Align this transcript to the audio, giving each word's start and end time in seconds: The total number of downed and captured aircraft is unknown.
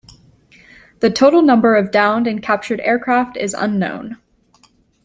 The 1.01 1.11
total 1.11 1.43
number 1.43 1.75
of 1.75 1.91
downed 1.91 2.25
and 2.25 2.41
captured 2.41 2.79
aircraft 2.79 3.37
is 3.37 3.53
unknown. 3.53 4.17